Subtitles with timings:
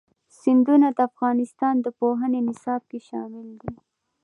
[0.39, 3.73] سیندونه د افغانستان د پوهنې نصاب کې شامل دي.